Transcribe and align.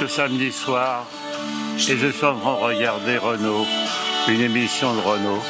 Ce 0.00 0.06
samedi 0.08 0.52
soir, 0.52 1.06
et 1.76 1.96
je 1.96 2.08
suis 2.08 2.26
en 2.26 2.36
train 2.36 2.54
de 2.54 2.64
regarder 2.64 3.16
Renault, 3.16 3.66
une 4.28 4.40
émission 4.40 4.92
de 4.94 5.00
Renault. 5.00 5.42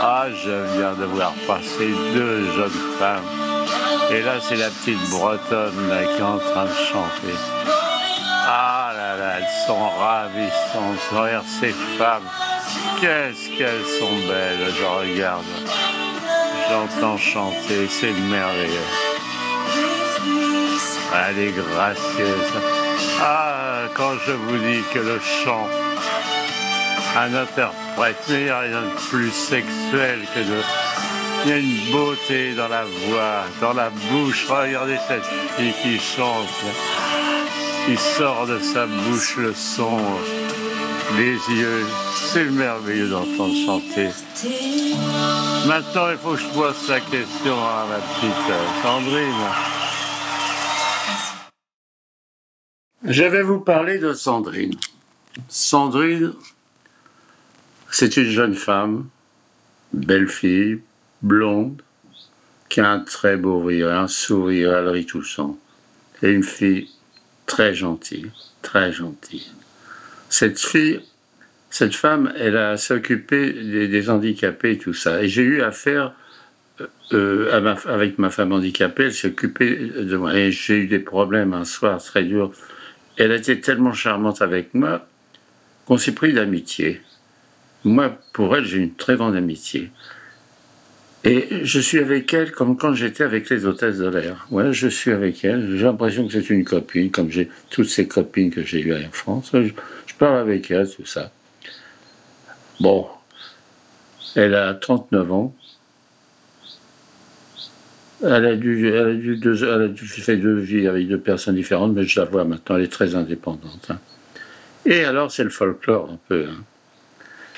Ah, 0.00 0.26
je 0.30 0.78
viens 0.78 0.92
de 0.94 1.04
voir 1.04 1.32
passer 1.46 1.90
deux 2.14 2.44
jeunes 2.52 2.80
femmes. 2.98 3.24
Et 4.10 4.22
là, 4.22 4.34
c'est 4.40 4.56
la 4.56 4.70
petite 4.70 5.10
bretonne 5.10 5.92
qui 6.14 6.20
est 6.20 6.24
en 6.24 6.38
train 6.38 6.64
de 6.64 6.74
chanter. 6.90 7.36
Ah 8.46 8.92
là 8.96 9.16
là, 9.16 9.38
elles 9.38 9.66
sont 9.66 9.88
ravissantes. 9.98 11.10
Regarde 11.12 11.46
ces 11.60 11.74
femmes. 11.98 12.28
Qu'est-ce 13.00 13.48
qu'elles 13.58 13.86
sont 13.98 14.16
belles. 14.28 14.72
Je 14.78 14.84
regarde. 14.84 15.44
J'entends 16.70 17.18
chanter. 17.18 17.88
C'est 17.88 18.12
merveilleux. 18.12 18.90
Elle 21.28 21.38
est 21.38 21.52
gracieuse. 21.52 22.52
Ah, 23.20 23.65
quand 23.94 24.14
je 24.26 24.32
vous 24.32 24.58
dis 24.58 24.82
que 24.92 24.98
le 24.98 25.20
chant, 25.20 25.68
un 27.16 27.34
interprète, 27.34 28.16
il 28.28 28.44
n'y 28.44 28.48
a 28.48 28.60
rien 28.60 28.82
de 28.82 29.08
plus 29.08 29.30
sexuel 29.30 30.20
que 30.34 30.40
de. 30.40 30.60
Il 31.44 31.50
y 31.50 31.52
a 31.52 31.58
une 31.58 31.92
beauté 31.92 32.54
dans 32.54 32.68
la 32.68 32.84
voix, 32.84 33.44
dans 33.60 33.72
la 33.72 33.90
bouche. 33.90 34.46
Regardez 34.48 34.96
cette 35.06 35.24
fille 35.56 35.74
qui 35.82 35.98
chante, 35.98 36.48
qui 37.86 37.96
sort 37.96 38.46
de 38.46 38.58
sa 38.58 38.86
bouche 38.86 39.36
le 39.36 39.54
son, 39.54 40.00
les 41.16 41.38
yeux. 41.54 41.86
C'est 42.14 42.44
merveilleux 42.44 43.08
d'entendre 43.08 43.54
chanter. 43.64 44.08
Maintenant, 45.66 46.10
il 46.10 46.18
faut 46.18 46.32
que 46.32 46.40
je 46.40 46.46
pose 46.48 46.88
la 46.88 47.00
question 47.00 47.54
à 47.54 47.86
ma 47.88 47.98
petite 47.98 48.50
euh, 48.50 48.82
Sandrine. 48.82 49.75
Je 53.08 53.22
vais 53.22 53.42
vous 53.42 53.60
parler 53.60 53.98
de 53.98 54.12
Sandrine. 54.12 54.74
Sandrine, 55.48 56.32
c'est 57.88 58.16
une 58.16 58.28
jeune 58.28 58.54
femme, 58.54 59.06
belle 59.92 60.26
fille, 60.26 60.80
blonde, 61.22 61.80
qui 62.68 62.80
a 62.80 62.90
un 62.90 62.98
très 62.98 63.36
beau 63.36 63.62
rire, 63.62 63.92
un 63.92 64.08
sourire, 64.08 64.74
elle 64.76 64.88
rit 64.88 65.06
tout. 65.06 65.22
Et 66.22 66.30
une 66.32 66.42
fille 66.42 66.90
très 67.46 67.74
gentille, 67.76 68.32
très 68.60 68.92
gentille. 68.92 69.52
Cette 70.28 70.58
fille, 70.58 71.00
cette 71.70 71.94
femme, 71.94 72.32
elle 72.36 72.56
a 72.56 72.76
s'occupé 72.76 73.52
des, 73.52 73.86
des 73.86 74.10
handicapés 74.10 74.72
et 74.72 74.78
tout 74.78 74.94
ça. 74.94 75.22
Et 75.22 75.28
j'ai 75.28 75.42
eu 75.42 75.62
affaire 75.62 76.12
euh, 77.12 77.60
ma- 77.60 77.76
avec 77.84 78.18
ma 78.18 78.30
femme 78.30 78.50
handicapée, 78.50 79.04
elle 79.04 79.14
s'occupait 79.14 79.76
de 79.76 80.16
moi. 80.16 80.34
Et 80.34 80.50
j'ai 80.50 80.78
eu 80.78 80.86
des 80.88 80.98
problèmes 80.98 81.54
un 81.54 81.64
soir 81.64 82.02
très 82.02 82.24
dur. 82.24 82.50
Elle 83.16 83.32
était 83.32 83.60
tellement 83.60 83.92
charmante 83.92 84.42
avec 84.42 84.74
moi 84.74 85.06
qu'on 85.86 85.98
s'est 85.98 86.12
pris 86.12 86.32
d'amitié. 86.32 87.00
Moi, 87.84 88.18
pour 88.32 88.56
elle, 88.56 88.64
j'ai 88.64 88.78
une 88.78 88.94
très 88.94 89.16
grande 89.16 89.36
amitié. 89.36 89.90
Et 91.24 91.48
je 91.64 91.80
suis 91.80 91.98
avec 91.98 92.32
elle 92.34 92.52
comme 92.52 92.76
quand 92.76 92.94
j'étais 92.94 93.24
avec 93.24 93.48
les 93.50 93.66
hôtesses 93.66 93.98
de 93.98 94.08
l'air. 94.08 94.46
Ouais, 94.50 94.72
je 94.72 94.86
suis 94.86 95.10
avec 95.10 95.44
elle. 95.44 95.76
J'ai 95.76 95.84
l'impression 95.84 96.26
que 96.26 96.32
c'est 96.32 96.50
une 96.50 96.64
copine, 96.64 97.10
comme 97.10 97.30
j'ai 97.30 97.48
toutes 97.70 97.88
ces 97.88 98.06
copines 98.06 98.50
que 98.50 98.62
j'ai 98.62 98.80
eues 98.80 98.94
en 98.94 99.10
France. 99.10 99.50
Je, 99.52 99.70
je 100.06 100.14
parle 100.18 100.38
avec 100.38 100.70
elle, 100.70 100.88
tout 100.88 101.06
ça. 101.06 101.32
Bon, 102.80 103.08
elle 104.36 104.54
a 104.54 104.74
39 104.74 105.32
ans. 105.32 105.54
Elle 108.22 108.46
a 108.46 108.56
dû, 108.56 109.36
deux, 109.36 109.54
faire 109.54 110.38
deux 110.38 110.56
vies 110.58 110.86
avec 110.88 111.06
deux 111.08 111.20
personnes 111.20 111.54
différentes, 111.54 111.92
mais 111.94 112.04
je 112.04 112.18
la 112.18 112.26
vois 112.26 112.44
maintenant, 112.44 112.76
elle 112.76 112.84
est 112.84 112.92
très 112.92 113.14
indépendante. 113.14 113.86
hein. 113.90 113.98
Et 114.86 115.04
alors, 115.04 115.30
c'est 115.30 115.44
le 115.44 115.50
folklore 115.50 116.10
un 116.12 116.18
peu. 116.28 116.46
hein. 116.48 116.62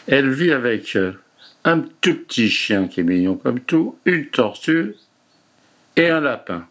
Elle 0.09 0.31
vit 0.31 0.51
avec 0.53 0.97
euh, 0.97 1.13
un 1.65 1.81
tout 2.01 2.15
petit 2.15 2.49
chien 2.49 2.89
qui 2.89 3.01
est 3.01 3.05
mignon 3.05 3.37
comme 3.37 3.61
tout, 3.61 3.99
une 4.05 4.27
tortue 4.27 4.95
et 5.97 6.09
un 6.09 6.21
lapin. 6.21 6.67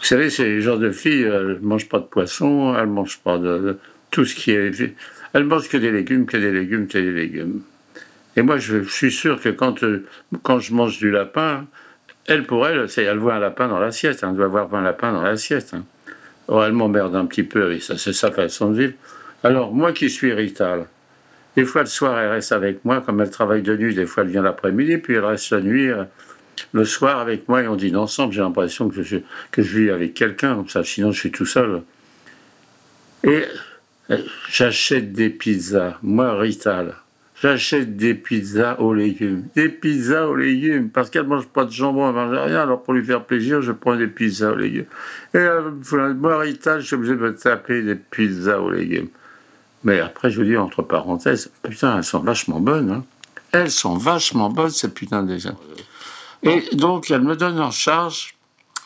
Vous 0.00 0.06
savez, 0.06 0.30
c'est 0.30 0.46
le 0.48 0.60
genre 0.60 0.78
de 0.78 0.90
fille, 0.90 1.22
elle 1.22 1.46
ne 1.46 1.66
mange 1.66 1.88
pas 1.88 1.98
de 1.98 2.04
poisson, 2.04 2.74
elle 2.76 2.88
ne 2.88 2.92
mange 2.92 3.18
pas 3.20 3.38
de, 3.38 3.58
de 3.58 3.78
tout 4.10 4.24
ce 4.24 4.34
qui 4.34 4.50
est. 4.50 4.94
Elle 5.32 5.44
mange 5.44 5.68
que 5.68 5.76
des 5.76 5.90
légumes, 5.90 6.26
que 6.26 6.36
des 6.36 6.50
légumes, 6.52 6.86
que 6.88 6.98
des 6.98 7.12
légumes. 7.12 7.62
Et 8.36 8.42
moi, 8.42 8.58
je 8.58 8.82
suis 8.84 9.12
sûr 9.12 9.40
que 9.40 9.48
quand, 9.50 9.82
euh, 9.84 10.04
quand 10.42 10.58
je 10.58 10.74
mange 10.74 10.98
du 10.98 11.10
lapin, 11.10 11.66
elle, 12.26 12.44
pour 12.44 12.66
elle, 12.66 12.86
elle 12.96 13.18
voit 13.18 13.34
un 13.34 13.40
lapin 13.40 13.68
dans 13.68 13.78
l'assiette. 13.78 14.24
hein, 14.24 14.28
elle 14.30 14.36
doit 14.36 14.48
voir 14.48 14.74
un 14.74 14.82
lapin 14.82 15.12
dans 15.12 15.22
l'assiette. 15.22 15.74
hein. 15.74 15.84
Or, 16.48 16.64
elle 16.64 16.72
m'emmerde 16.72 17.14
un 17.16 17.26
petit 17.26 17.42
peu 17.42 17.64
avec 17.64 17.82
ça. 17.82 17.96
C'est 17.96 18.12
sa 18.12 18.30
façon 18.30 18.70
de 18.70 18.78
vivre. 18.80 18.92
Alors, 19.42 19.72
moi 19.72 19.92
qui 19.92 20.10
suis 20.10 20.32
rital, 20.32 20.86
des 21.56 21.64
fois 21.64 21.82
le 21.82 21.86
soir, 21.86 22.18
elle 22.18 22.30
reste 22.30 22.52
avec 22.52 22.84
moi. 22.84 23.00
Comme 23.00 23.20
elle 23.20 23.30
travaille 23.30 23.62
de 23.62 23.76
nuit, 23.76 23.94
des 23.94 24.06
fois, 24.06 24.22
elle 24.24 24.30
vient 24.30 24.42
l'après-midi, 24.42 24.98
puis 24.98 25.14
elle 25.14 25.24
reste 25.24 25.50
la 25.50 25.60
nuit. 25.60 25.88
euh, 25.90 26.04
le 26.72 26.84
soir 26.84 27.18
avec 27.18 27.48
moi 27.48 27.62
et 27.62 27.68
on 27.68 27.76
dîne 27.76 27.96
ensemble. 27.96 28.32
J'ai 28.32 28.40
l'impression 28.40 28.88
que 28.88 29.02
je, 29.02 29.16
que 29.50 29.62
je 29.62 29.78
vis 29.78 29.90
avec 29.90 30.14
quelqu'un, 30.14 30.54
comme 30.56 30.68
ça. 30.68 30.84
Sinon, 30.84 31.12
je 31.12 31.18
suis 31.18 31.32
tout 31.32 31.46
seul. 31.46 31.82
Et 33.22 33.44
euh, 34.10 34.18
j'achète 34.50 35.12
des 35.12 35.30
pizzas. 35.30 35.98
Moi, 36.02 36.38
rital. 36.38 36.94
J'achète 37.44 37.98
des 37.98 38.14
pizzas 38.14 38.80
aux 38.80 38.94
légumes. 38.94 39.44
Des 39.54 39.68
pizzas 39.68 40.28
aux 40.28 40.34
légumes. 40.34 40.88
Parce 40.88 41.10
qu'elle 41.10 41.24
ne 41.24 41.28
mange 41.28 41.46
pas 41.46 41.66
de 41.66 41.70
jambon, 41.70 42.08
elle 42.08 42.14
ne 42.14 42.20
mange 42.30 42.38
rien. 42.38 42.62
Alors, 42.62 42.82
pour 42.82 42.94
lui 42.94 43.04
faire 43.04 43.22
plaisir, 43.22 43.60
je 43.60 43.70
prends 43.72 43.96
des 43.96 44.06
pizzas 44.06 44.52
aux 44.52 44.56
légumes. 44.56 44.86
Et 45.34 45.38
euh, 45.38 45.70
moi, 46.14 46.38
Rita, 46.38 46.80
je 46.80 46.86
suis 46.86 46.96
obligé 46.96 47.12
de 47.12 47.18
me 47.18 47.36
taper 47.36 47.82
des 47.82 47.96
pizzas 47.96 48.60
aux 48.60 48.70
légumes. 48.70 49.08
Mais 49.82 50.00
après, 50.00 50.30
je 50.30 50.38
vous 50.40 50.46
dis, 50.46 50.56
entre 50.56 50.80
parenthèses, 50.80 51.50
putain, 51.62 51.98
elles 51.98 52.04
sont 52.04 52.20
vachement 52.20 52.60
bonnes. 52.60 52.90
hein. 52.90 53.04
Elles 53.52 53.70
sont 53.70 53.98
vachement 53.98 54.48
bonnes, 54.48 54.70
ces 54.70 54.88
putains 54.94 55.22
de 55.22 55.36
gens. 55.36 55.60
Et 56.42 56.62
donc, 56.72 57.10
elle 57.10 57.20
me 57.24 57.36
donne 57.36 57.60
en 57.60 57.70
charge 57.70 58.36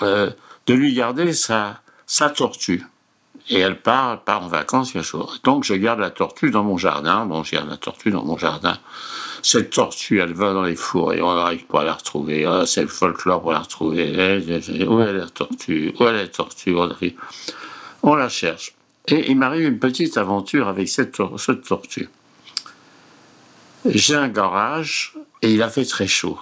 euh, 0.02 0.30
de 0.66 0.74
lui 0.74 0.94
garder 0.94 1.32
sa, 1.32 1.80
sa 2.08 2.28
tortue. 2.28 2.82
Et 3.50 3.60
elle 3.60 3.80
part, 3.80 4.22
part 4.24 4.44
en 4.44 4.48
vacances, 4.48 4.92
quelque 4.92 5.04
chose. 5.04 5.40
Donc, 5.42 5.64
je 5.64 5.74
garde 5.74 6.00
la 6.00 6.10
tortue 6.10 6.50
dans 6.50 6.64
mon 6.64 6.76
jardin. 6.76 7.24
Bon, 7.24 7.42
garde 7.50 7.68
la 7.68 7.76
tortue 7.76 8.10
dans 8.10 8.24
mon 8.24 8.36
jardin. 8.36 8.76
Cette 9.42 9.70
tortue, 9.70 10.20
elle 10.20 10.34
va 10.34 10.52
dans 10.52 10.64
les 10.64 10.76
fours 10.76 11.12
et 11.14 11.22
on 11.22 11.34
n'arrive 11.34 11.64
pas 11.64 11.82
à 11.82 11.84
la 11.84 11.94
retrouver. 11.94 12.44
Ah, 12.44 12.64
c'est 12.66 12.82
le 12.82 12.88
folklore 12.88 13.40
pour 13.40 13.52
la 13.52 13.60
retrouver. 13.60 14.12
Elle, 14.12 14.50
elle, 14.50 14.62
elle, 14.68 14.88
Où 14.88 15.00
est 15.00 15.12
la 15.12 15.26
tortue? 15.26 15.94
Où 15.98 16.04
est 16.04 16.12
la 16.12 16.28
tortue 16.28 16.74
on, 18.02 18.14
la 18.14 18.28
cherche. 18.28 18.74
Et 19.06 19.30
il 19.30 19.38
m'arrive 19.38 19.66
une 19.66 19.78
petite 19.78 20.16
aventure 20.18 20.68
avec 20.68 20.88
cette 20.88 21.12
tortue. 21.12 22.08
J'ai 23.86 24.14
un 24.14 24.28
garage 24.28 25.14
et 25.40 25.52
il 25.52 25.62
a 25.62 25.70
fait 25.70 25.84
très 25.84 26.06
chaud. 26.06 26.38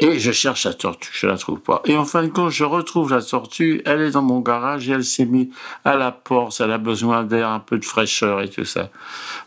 Et 0.00 0.20
je 0.20 0.30
cherche 0.30 0.64
la 0.64 0.74
tortue, 0.74 1.10
je 1.12 1.26
la 1.26 1.36
trouve 1.36 1.58
pas. 1.58 1.82
Et 1.84 1.96
en 1.96 2.04
fin 2.04 2.22
de 2.22 2.28
compte, 2.28 2.50
je 2.50 2.62
retrouve 2.64 3.10
la 3.10 3.20
tortue, 3.20 3.82
elle 3.84 4.00
est 4.00 4.12
dans 4.12 4.22
mon 4.22 4.38
garage 4.40 4.88
et 4.88 4.92
elle 4.92 5.04
s'est 5.04 5.24
mise 5.24 5.48
à 5.84 5.96
la 5.96 6.12
porte, 6.12 6.60
elle 6.60 6.70
a 6.70 6.78
besoin 6.78 7.24
d'air, 7.24 7.48
un 7.48 7.58
peu 7.58 7.78
de 7.78 7.84
fraîcheur 7.84 8.40
et 8.40 8.48
tout 8.48 8.64
ça. 8.64 8.90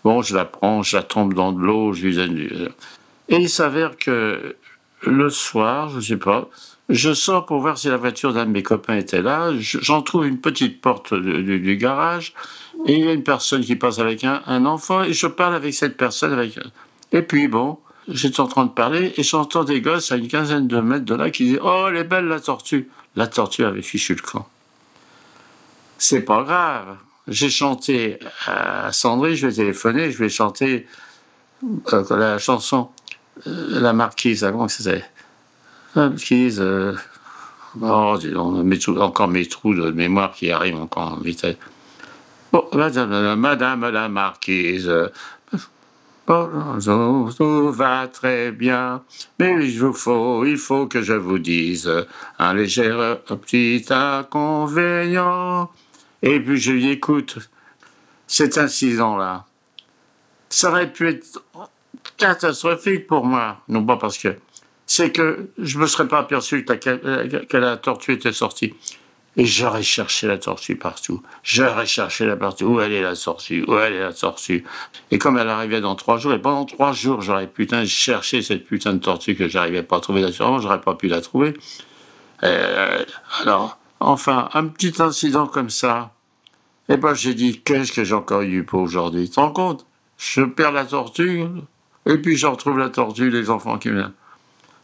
Bon, 0.03 0.21
je 0.21 0.35
la 0.35 0.43
prends, 0.43 0.83
je 0.83 0.97
la 0.97 1.03
trempe 1.03 1.33
dans 1.33 1.53
de 1.53 1.61
l'eau, 1.61 1.93
je 1.93 2.05
lui 2.05 2.15
donne 2.15 2.35
du... 2.35 2.51
Et 3.29 3.37
il 3.37 3.49
s'avère 3.49 3.95
que 3.95 4.57
le 5.03 5.29
soir, 5.29 5.89
je 5.89 6.01
sais 6.01 6.17
pas, 6.17 6.49
je 6.89 7.13
sors 7.13 7.45
pour 7.45 7.61
voir 7.61 7.77
si 7.77 7.87
la 7.87 7.95
voiture 7.95 8.33
d'un 8.33 8.45
de 8.45 8.51
mes 8.51 8.63
copains 8.63 8.97
était 8.97 9.21
là, 9.21 9.53
Je- 9.57 9.79
j'en 9.81 10.01
trouve 10.01 10.27
une 10.27 10.41
petite 10.41 10.81
porte 10.81 11.13
du, 11.13 11.77
garage, 11.77 12.33
et 12.87 12.93
il 12.97 13.05
y 13.05 13.07
a 13.07 13.13
une 13.13 13.23
personne 13.23 13.61
qui 13.61 13.77
passe 13.77 13.99
avec 13.99 14.25
un, 14.25 14.41
un 14.45 14.65
enfant, 14.65 15.03
et 15.03 15.13
je 15.13 15.27
parle 15.27 15.55
avec 15.55 15.73
cette 15.73 15.95
personne, 15.95 16.33
avec... 16.33 16.59
Et 17.13 17.21
puis 17.21 17.47
bon, 17.47 17.77
j'étais 18.07 18.39
en 18.39 18.47
train 18.47 18.65
de 18.65 18.71
parler 18.71 19.13
et 19.17 19.23
j'entends 19.23 19.63
des 19.63 19.81
gosses 19.81 20.11
à 20.11 20.17
une 20.17 20.27
quinzaine 20.27 20.67
de 20.67 20.79
mètres 20.79 21.05
de 21.05 21.15
là 21.15 21.29
qui 21.29 21.45
disent 21.45 21.59
Oh, 21.63 21.85
elle 21.89 21.97
est 21.97 22.03
belle 22.03 22.25
la 22.25 22.39
tortue 22.39 22.89
La 23.15 23.27
tortue 23.27 23.63
avait 23.63 23.81
fichu 23.81 24.15
le 24.15 24.21
camp. 24.21 24.47
C'est 25.97 26.21
pas 26.21 26.43
grave. 26.43 26.97
J'ai 27.27 27.49
chanté 27.49 28.19
à 28.47 28.91
Sandrine, 28.91 29.35
je 29.35 29.47
vais 29.47 29.53
téléphoner, 29.53 30.11
je 30.11 30.17
vais 30.17 30.29
chanter 30.29 30.87
euh, 31.93 32.03
la 32.09 32.39
chanson 32.39 32.89
euh, 33.45 33.79
La 33.79 33.93
Marquise, 33.93 34.41
que 34.41 34.67
c'était 34.67 35.05
La 35.95 36.09
Marquise, 36.09 36.59
euh, 36.59 36.95
Oh, 37.79 38.17
encore 38.97 39.27
mes 39.29 39.45
trous 39.45 39.73
de 39.73 39.91
mémoire 39.91 40.33
qui 40.33 40.51
arrivent 40.51 40.75
encore 40.75 41.13
en. 41.13 41.19
Bon, 42.51 42.67
madame, 42.73 43.35
madame 43.35 43.89
la 43.89 44.09
marquise, 44.09 44.91
tout 47.37 47.71
va 47.71 48.07
très 48.07 48.51
bien, 48.51 49.03
mais 49.39 49.67
il 49.67 49.79
vous 49.79 49.93
faut, 49.93 50.45
il 50.45 50.57
faut 50.57 50.87
que 50.87 51.01
je 51.01 51.13
vous 51.13 51.39
dise 51.39 51.91
un 52.39 52.53
léger 52.53 53.15
petit 53.27 53.85
inconvénient. 53.89 55.69
Et 56.21 56.39
puis 56.39 56.57
je 56.57 56.71
lui 56.71 56.89
écoute, 56.89 57.37
cet 58.27 58.57
incident-là, 58.57 59.45
ça 60.49 60.69
aurait 60.69 60.91
pu 60.91 61.09
être 61.09 61.43
catastrophique 62.17 63.07
pour 63.07 63.25
moi. 63.25 63.57
Non 63.67 63.85
pas 63.85 63.97
parce 63.97 64.17
que 64.17 64.35
c'est 64.85 65.11
que 65.11 65.49
je 65.57 65.77
me 65.79 65.87
serais 65.87 66.07
pas 66.07 66.19
aperçu 66.19 66.63
que 66.65 67.43
que 67.45 67.57
la 67.57 67.77
tortue 67.77 68.13
était 68.13 68.33
sortie. 68.33 68.73
Et 69.37 69.45
j'aurais 69.45 69.83
cherché 69.83 70.27
la 70.27 70.37
tortue 70.37 70.75
partout. 70.75 71.23
J'aurais 71.41 71.85
cherché 71.85 72.25
la 72.25 72.35
partout. 72.35 72.65
Où 72.65 72.81
elle 72.81 72.91
est 72.91 73.01
la 73.01 73.15
tortue? 73.15 73.63
Où 73.65 73.77
elle 73.77 73.93
est 73.93 74.01
la 74.01 74.11
tortue? 74.11 74.65
Et 75.09 75.17
comme 75.17 75.37
elle 75.37 75.47
arrivait 75.47 75.79
dans 75.79 75.95
trois 75.95 76.17
jours, 76.17 76.33
et 76.33 76.41
pendant 76.41 76.65
trois 76.65 76.91
jours, 76.91 77.21
j'aurais 77.21 77.47
putain 77.47 77.85
cherché 77.85 78.41
cette 78.41 78.65
putain 78.65 78.93
de 78.93 78.99
tortue 78.99 79.35
que 79.35 79.47
j'arrivais 79.47 79.83
pas 79.83 79.97
à 79.97 79.99
trouver. 80.01 80.21
Naturellement, 80.21 80.59
j'aurais 80.59 80.81
pas 80.81 80.95
pu 80.95 81.07
la 81.07 81.21
trouver. 81.21 81.53
Euh, 82.43 83.05
alors, 83.41 83.77
enfin, 84.01 84.49
un 84.53 84.67
petit 84.67 85.01
incident 85.01 85.47
comme 85.47 85.69
ça. 85.69 86.11
Et 86.89 86.97
ben, 86.97 87.13
j'ai 87.13 87.33
dit, 87.33 87.61
qu'est-ce 87.61 87.93
que 87.93 88.03
j'ai 88.03 88.15
encore 88.15 88.41
eu 88.41 88.65
pour 88.65 88.81
aujourd'hui? 88.81 89.29
Tu 89.29 89.35
te 89.35 89.39
rends 89.39 89.53
compte? 89.53 89.85
Je 90.17 90.41
perds 90.41 90.73
la 90.73 90.83
tortue, 90.85 91.45
et 92.05 92.17
puis 92.17 92.35
je 92.35 92.47
retrouve 92.47 92.77
la 92.77 92.89
tortue, 92.89 93.29
les 93.29 93.49
enfants 93.49 93.77
qui 93.77 93.89
viennent. 93.91 94.11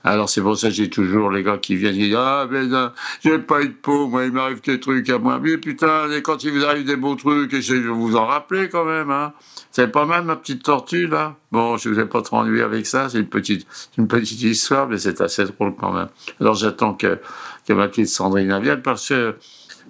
Alors 0.07 0.29
c'est 0.29 0.41
pour 0.41 0.57
ça 0.57 0.69
que 0.69 0.73
j'ai 0.73 0.89
toujours 0.89 1.29
les 1.31 1.43
gars 1.43 1.57
qui 1.57 1.75
viennent 1.75 1.95
et 1.95 2.07
disent 2.07 2.15
Ah, 2.17 2.47
non, 2.49 2.91
j'ai 3.21 3.39
pas 3.39 3.61
eu 3.61 3.69
de 3.69 3.73
peau, 3.73 4.07
moi, 4.07 4.25
il 4.25 4.31
m'arrive 4.31 4.61
des 4.61 4.79
trucs 4.79 5.09
à 5.09 5.19
moi. 5.19 5.39
Mais 5.41 5.57
putain, 5.57 6.09
et 6.11 6.21
quand 6.21 6.43
il 6.43 6.51
vous 6.51 6.63
arrive 6.63 6.85
des 6.85 6.95
beaux 6.95 7.15
trucs, 7.15 7.53
essayez 7.53 7.81
de 7.81 7.89
vous 7.89 8.15
en 8.15 8.25
rappeler 8.25 8.69
quand 8.69 8.85
même, 8.85 9.11
hein. 9.11 9.33
C'est 9.71 9.91
pas 9.91 10.05
mal 10.05 10.23
ma 10.23 10.37
petite 10.37 10.63
tortue, 10.63 11.07
là 11.07 11.35
Bon, 11.51 11.77
je 11.77 11.89
vous 11.89 11.99
ai 11.99 12.05
pas 12.05 12.21
trop 12.21 12.37
ennuyé 12.37 12.63
avec 12.63 12.85
ça, 12.85 13.09
c'est 13.09 13.19
une 13.19 13.27
petite, 13.27 13.67
une 13.97 14.07
petite 14.07 14.41
histoire, 14.41 14.87
mais 14.87 14.97
c'est 14.97 15.19
assez 15.19 15.43
drôle 15.45 15.75
quand 15.75 15.91
même. 15.91 16.07
Alors 16.39 16.55
j'attends 16.55 16.93
que, 16.93 17.19
que 17.67 17.73
ma 17.73 17.87
petite 17.87 18.07
Sandrine 18.07 18.59
vienne 18.61 18.81
parce 18.81 19.09
que 19.09 19.35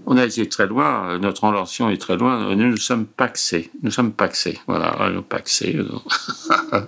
on 0.05 0.17
a 0.17 0.25
été 0.25 0.47
très 0.47 0.67
loin, 0.67 1.17
notre 1.19 1.43
relation 1.43 1.89
est 1.89 1.97
très 1.97 2.17
loin, 2.17 2.55
nous 2.55 2.69
nous 2.69 2.77
sommes 2.77 3.05
paxés, 3.05 3.71
nous 3.81 3.91
sommes 3.91 4.13
paxés, 4.13 4.59
voilà, 4.67 5.09
nous 5.11 5.21
paxés. 5.21 5.79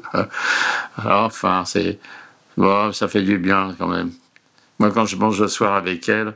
enfin, 1.04 1.64
c'est, 1.66 2.00
Bon, 2.60 2.92
ça 2.92 3.08
fait 3.08 3.22
du 3.22 3.38
bien 3.38 3.74
quand 3.78 3.88
même. 3.88 4.12
Moi, 4.80 4.92
quand 4.92 5.06
je 5.06 5.16
mange 5.16 5.40
le 5.40 5.48
soir 5.48 5.76
avec 5.76 6.10
elle, 6.10 6.34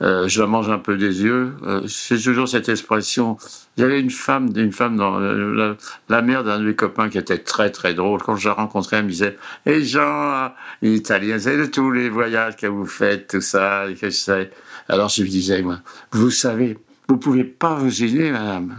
euh, 0.00 0.26
je 0.26 0.42
mange 0.42 0.70
un 0.70 0.78
peu 0.78 0.96
des 0.96 1.22
yeux. 1.22 1.52
Euh, 1.64 1.86
c'est 1.86 2.18
toujours 2.18 2.48
cette 2.48 2.70
expression. 2.70 3.36
J'avais 3.76 4.00
une 4.00 4.08
femme, 4.08 4.50
une 4.56 4.72
femme 4.72 4.96
dans 4.96 5.18
la, 5.18 6.22
mère 6.22 6.44
d'un 6.44 6.60
de 6.60 6.64
mes 6.64 6.74
copains 6.74 7.10
qui 7.10 7.18
était 7.18 7.36
très 7.36 7.68
très 7.68 7.92
drôle. 7.92 8.22
Quand 8.22 8.36
je 8.36 8.48
la 8.48 8.54
rencontrais, 8.54 8.96
elle 8.96 9.04
me 9.04 9.10
disait 9.10 9.36
"Et 9.66 9.82
Jean, 9.84 10.50
l'italien, 10.80 11.38
c'est 11.38 11.58
de 11.58 11.66
tous 11.66 11.90
les 11.90 12.08
voyages 12.08 12.56
que 12.56 12.66
vous 12.66 12.86
faites, 12.86 13.28
tout 13.28 13.42
ça, 13.42 13.84
que 14.00 14.08
je 14.08 14.16
sais." 14.16 14.50
Alors 14.88 15.10
je 15.10 15.22
lui 15.22 15.28
disais 15.28 15.60
moi, 15.60 15.80
"Vous 16.12 16.30
savez, 16.30 16.78
vous 17.06 17.18
pouvez 17.18 17.44
pas 17.44 17.74
vous 17.74 18.02
aider, 18.02 18.30
madame. 18.30 18.78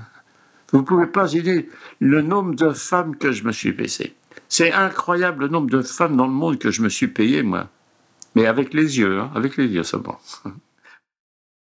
Vous 0.71 0.81
pouvez 0.81 1.05
pas 1.05 1.31
aider 1.31 1.69
le 1.99 2.23
nombre 2.23 2.55
de 2.55 2.71
femmes 2.71 3.15
que 3.17 3.31
je 3.31 3.43
me 3.43 3.51
suis 3.51 3.71
baissé." 3.71 4.15
C'est 4.53 4.73
incroyable 4.73 5.45
le 5.45 5.47
nombre 5.47 5.69
de 5.69 5.81
femmes 5.81 6.17
dans 6.17 6.27
le 6.27 6.33
monde 6.33 6.59
que 6.59 6.71
je 6.71 6.81
me 6.81 6.89
suis 6.89 7.07
payé, 7.07 7.41
moi. 7.41 7.69
Mais 8.35 8.47
avec 8.47 8.73
les 8.73 8.99
yeux, 8.99 9.21
hein, 9.21 9.31
avec 9.33 9.55
les 9.55 9.67
yeux 9.67 9.85
seulement. 9.85 10.19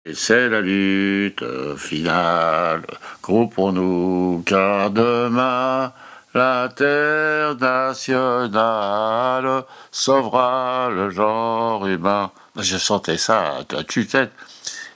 Et 0.05 0.15
c'est 0.15 0.49
la 0.49 0.59
lutte 0.59 1.45
finale, 1.77 2.87
groupons-nous, 3.21 4.41
car 4.43 4.89
demain, 4.89 5.93
la 6.33 6.73
terre 6.75 7.55
nationale 7.57 9.65
sauvera 9.91 10.89
le 10.89 11.11
genre 11.11 11.85
humain. 11.85 12.31
Je 12.55 12.79
chantais 12.79 13.19
ça 13.19 13.59
à 13.69 13.83
tue-tête. 13.83 14.31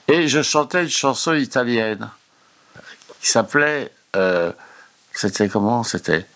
Et 0.08 0.26
je 0.26 0.42
chantais 0.42 0.82
une 0.82 0.88
chanson 0.88 1.34
italienne 1.34 2.10
qui 3.20 3.28
s'appelait. 3.28 3.92
Euh, 4.16 4.50
c'était 5.12 5.48
comment 5.48 5.84
C'était. 5.84 6.26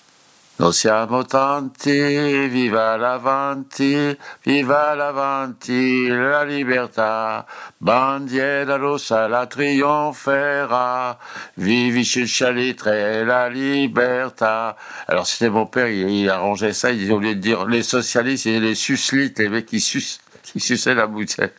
Nous 0.61 0.73
siamo 0.73 1.25
tanti, 1.25 2.49
viva 2.49 2.97
l'avanti, 2.97 4.19
viva 4.43 4.93
l'avanti, 4.95 6.09
la 6.09 6.43
libertà, 6.43 7.47
bandiera 7.77 8.77
rossa 8.77 9.29
la 9.29 9.47
triomphera, 9.47 11.17
vivi 11.59 12.01
il 12.01 12.27
chalitre 12.29 12.89
et 12.89 13.25
la 13.25 13.49
libertà. 13.49 14.77
Alors 15.07 15.29
c'était 15.29 15.49
mon 15.49 15.67
père, 15.67 15.87
il, 15.87 16.29
arrangeait 16.29 16.73
ça, 16.73 16.91
il 16.91 17.13
au 17.13 17.21
de 17.21 17.35
dire 17.35 17.65
les 17.65 17.85
socialistes, 17.85 18.47
il 18.47 18.61
les 18.61 18.75
suslites, 18.75 19.39
les 19.39 19.49
mecs 19.49 19.67
qui, 19.67 19.81
sus, 19.81 20.19
qui 20.43 20.59
suçaient 20.59 20.95
la 20.95 21.07
bouteille. 21.07 21.53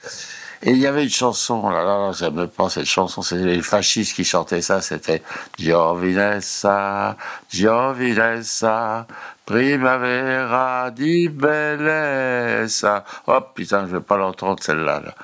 Et 0.61 0.71
il 0.71 0.77
y 0.77 0.88
avait 0.88 1.03
une 1.03 1.09
chanson, 1.09 1.69
là, 1.69 1.83
là, 1.83 2.07
là 2.07 2.11
j'aime 2.11 2.47
pas 2.47 2.69
cette 2.69 2.85
chanson, 2.85 3.21
c'est 3.21 3.38
les 3.38 3.61
fascistes 3.61 4.13
qui 4.13 4.25
chantaient 4.25 4.61
ça, 4.61 4.81
c'était 4.81 5.21
Giovinessa, 5.57 7.15
Giovinessa, 7.50 9.07
Primavera 9.50 10.91
di 10.91 11.27
bellezza. 11.27 13.03
Oh 13.25 13.41
putain, 13.56 13.88
je 13.88 13.94
vais 13.94 14.00
pas 14.00 14.15
l'entendre 14.15 14.61
celle-là. 14.61 15.01
Là. 15.03 15.15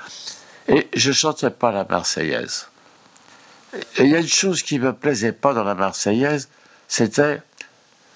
Et 0.67 0.89
je 0.95 1.11
chantais 1.11 1.51
pas 1.51 1.71
la 1.71 1.85
Marseillaise. 1.87 2.67
Et 3.97 4.05
il 4.05 4.09
y 4.09 4.15
a 4.15 4.19
une 4.19 4.27
chose 4.27 4.63
qui 4.63 4.79
me 4.79 4.93
plaisait 4.93 5.31
pas 5.31 5.53
dans 5.53 5.63
la 5.63 5.75
Marseillaise, 5.75 6.49
c'était 6.87 7.43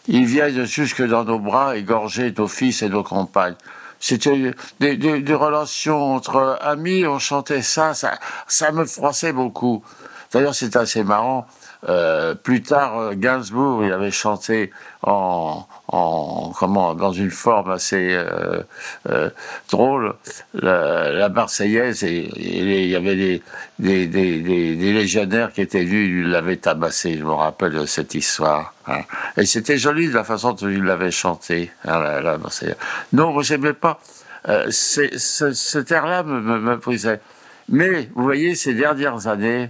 ils 0.07 0.25
viennent 0.25 0.65
jusque 0.65 1.05
dans 1.05 1.25
nos 1.25 1.37
bras 1.37 1.77
égorger 1.77 2.33
nos 2.35 2.47
fils 2.47 2.81
et 2.81 2.89
nos 2.89 3.03
compagnes 3.03 3.55
c'était 3.99 4.53
des, 4.79 4.97
des, 4.97 5.21
des, 5.21 5.33
relations 5.33 6.15
entre 6.15 6.57
amis, 6.61 7.05
on 7.05 7.19
chantait 7.19 7.61
ça, 7.61 7.93
ça, 7.93 8.17
ça 8.47 8.71
me 8.71 8.85
froissait 8.85 9.33
beaucoup. 9.33 9.83
D'ailleurs, 10.31 10.55
c'est 10.55 10.75
assez 10.75 11.03
marrant. 11.03 11.47
Euh, 11.87 12.35
plus 12.35 12.61
tard, 12.61 13.15
Gainsbourg, 13.15 13.85
il 13.85 13.93
avait 13.93 14.11
chanté 14.11 14.71
en, 15.01 15.65
en 15.87 16.51
comment, 16.57 16.93
dans 16.93 17.13
une 17.13 17.31
forme 17.31 17.71
assez 17.71 18.09
euh, 18.11 18.61
euh, 19.09 19.29
drôle, 19.71 20.13
la, 20.53 21.11
la 21.11 21.29
Marseillaise, 21.29 22.03
et, 22.03 22.29
il 22.35 22.87
y 22.87 22.95
avait 22.97 23.15
des, 23.15 23.41
légionnaires 23.79 25.53
qui 25.53 25.61
étaient 25.61 25.85
venus, 25.85 26.25
ils 26.25 26.29
l'avaient 26.29 26.57
tabassé, 26.57 27.17
je 27.17 27.23
me 27.23 27.31
rappelle 27.31 27.71
de 27.71 27.85
cette 27.85 28.13
histoire. 28.13 28.73
Hein. 28.87 28.99
Et 29.37 29.45
c'était 29.45 29.77
joli 29.77 30.09
de 30.09 30.13
la 30.15 30.25
façon 30.25 30.51
dont 30.51 30.67
il 30.67 30.83
l'avait 30.83 31.11
chanté, 31.11 31.71
hein, 31.85 31.99
la, 31.99 32.21
la, 32.21 32.37
Marseillaise. 32.37 32.75
Non, 33.13 33.41
j'aimais 33.41 33.73
pas. 33.73 34.01
Euh, 34.49 34.67
ce, 34.69 35.17
ce 35.17 35.93
air-là 35.93 36.23
me, 36.23 36.41
me, 36.41 36.59
me 36.59 36.75
brisait. 36.75 37.21
Mais, 37.69 38.09
vous 38.15 38.23
voyez, 38.23 38.55
ces 38.55 38.73
dernières 38.73 39.27
années, 39.27 39.69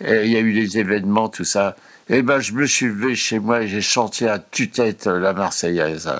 il 0.00 0.30
y 0.30 0.36
a 0.36 0.40
eu 0.40 0.52
des 0.52 0.78
événements, 0.78 1.28
tout 1.28 1.44
ça. 1.44 1.76
Et 2.08 2.22
ben, 2.22 2.40
je 2.40 2.52
me 2.52 2.66
suis 2.66 2.86
levé 2.86 3.14
chez 3.14 3.38
moi 3.38 3.62
et 3.62 3.68
j'ai 3.68 3.82
chanté 3.82 4.28
à 4.28 4.38
tue-tête 4.38 5.06
la 5.06 5.32
Marseillaise. 5.32 6.10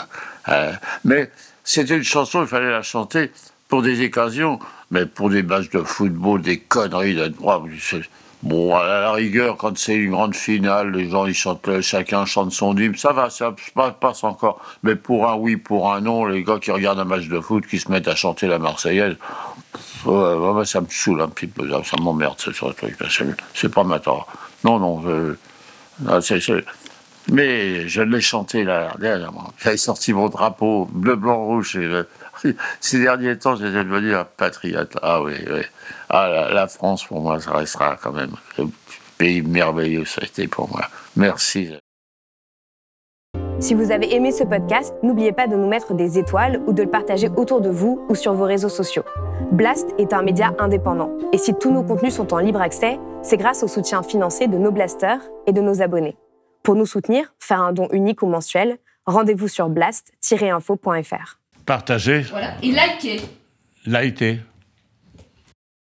Euh, 0.48 0.72
mais 1.04 1.30
c'était 1.64 1.96
une 1.96 2.04
chanson, 2.04 2.42
il 2.42 2.48
fallait 2.48 2.70
la 2.70 2.82
chanter 2.82 3.30
pour 3.68 3.82
des 3.82 4.04
occasions, 4.04 4.58
mais 4.90 5.06
pour 5.06 5.30
des 5.30 5.42
matchs 5.42 5.70
de 5.70 5.82
football, 5.82 6.42
des 6.42 6.58
conneries 6.58 7.14
de 7.14 7.28
droit. 7.28 7.64
Bon, 8.42 8.76
à 8.76 8.86
la 8.86 9.12
rigueur, 9.12 9.56
quand 9.56 9.76
c'est 9.76 9.96
une 9.96 10.12
grande 10.12 10.34
finale, 10.36 10.92
les 10.92 11.10
gens 11.10 11.26
ils 11.26 11.34
chantent, 11.34 11.80
chacun 11.80 12.24
chante 12.24 12.52
son 12.52 12.76
hymne, 12.76 12.96
ça 12.96 13.12
va, 13.12 13.30
ça 13.30 13.54
passe 14.00 14.22
encore. 14.22 14.60
Mais 14.84 14.94
pour 14.94 15.28
un 15.28 15.34
oui, 15.34 15.56
pour 15.56 15.92
un 15.92 16.00
non, 16.00 16.24
les 16.24 16.44
gars 16.44 16.60
qui 16.60 16.70
regardent 16.70 17.00
un 17.00 17.04
match 17.04 17.26
de 17.26 17.40
foot, 17.40 17.66
qui 17.66 17.80
se 17.80 17.90
mettent 17.90 18.06
à 18.06 18.14
chanter 18.14 18.46
la 18.46 18.60
Marseillaise, 18.60 19.16
ça 20.04 20.80
me 20.80 20.86
saoule 20.88 21.20
un 21.20 21.28
petit 21.28 21.48
peu, 21.48 21.68
ça 21.82 21.96
m'emmerde 22.00 22.36
ce 22.38 22.50
truc. 22.50 22.96
C'est 23.54 23.74
pas 23.74 23.82
maintenant. 23.82 24.24
Non, 24.62 24.78
non, 24.78 25.02
je, 25.02 26.20
c 26.20 26.36
est, 26.36 26.40
c 26.40 26.52
est, 26.52 26.64
mais 27.30 27.88
je 27.88 28.02
l'ai 28.02 28.20
chanté 28.20 28.64
là, 28.64 28.94
dernièrement. 28.98 29.52
J'avais 29.58 29.76
sorti 29.76 30.12
mon 30.12 30.28
drapeau 30.28 30.86
bleu, 30.90 31.16
blanc, 31.16 31.44
rouge. 31.44 31.76
Et, 31.76 32.52
ces 32.80 33.00
derniers 33.00 33.38
temps, 33.38 33.56
j'étais 33.56 33.84
devenu 33.84 34.14
un 34.14 34.24
patriote. 34.24 34.96
Ah 35.02 35.22
oui, 35.22 35.34
oui. 35.50 35.62
Ah, 36.08 36.28
la, 36.28 36.52
la, 36.52 36.66
France, 36.66 37.04
pour 37.04 37.20
moi, 37.20 37.40
ça 37.40 37.52
restera 37.52 37.96
quand 38.00 38.12
même 38.12 38.32
un 38.58 38.68
pays 39.18 39.42
merveilleux, 39.42 40.04
ça 40.04 40.22
a 40.22 40.24
été 40.24 40.46
pour 40.46 40.70
moi. 40.70 40.82
Merci. 41.16 41.70
Si 43.60 43.74
vous 43.74 43.90
avez 43.90 44.14
aimé 44.14 44.30
ce 44.30 44.44
podcast, 44.44 44.94
n'oubliez 45.02 45.32
pas 45.32 45.48
de 45.48 45.56
nous 45.56 45.66
mettre 45.66 45.92
des 45.92 46.16
étoiles 46.16 46.62
ou 46.68 46.72
de 46.72 46.84
le 46.84 46.90
partager 46.90 47.28
autour 47.36 47.60
de 47.60 47.68
vous 47.68 48.06
ou 48.08 48.14
sur 48.14 48.32
vos 48.32 48.44
réseaux 48.44 48.68
sociaux. 48.68 49.02
Blast 49.50 49.88
est 49.98 50.12
un 50.12 50.22
média 50.22 50.54
indépendant 50.60 51.10
et 51.32 51.38
si 51.38 51.54
tous 51.54 51.72
nos 51.72 51.82
contenus 51.82 52.14
sont 52.14 52.32
en 52.32 52.38
libre 52.38 52.60
accès, 52.60 53.00
c'est 53.22 53.36
grâce 53.36 53.64
au 53.64 53.68
soutien 53.68 54.04
financier 54.04 54.46
de 54.46 54.58
nos 54.58 54.70
blasters 54.70 55.20
et 55.48 55.52
de 55.52 55.60
nos 55.60 55.82
abonnés. 55.82 56.16
Pour 56.68 56.76
nous 56.76 56.84
soutenir, 56.84 57.32
faire 57.38 57.62
un 57.62 57.72
don 57.72 57.88
unique 57.92 58.20
ou 58.20 58.26
mensuel, 58.26 58.76
rendez-vous 59.06 59.48
sur 59.48 59.70
blast-info.fr. 59.70 61.38
Partagez. 61.64 62.20
Voilà. 62.28 62.56
Et 62.62 62.72
likez. 62.72 63.22
Likez. 63.86 64.40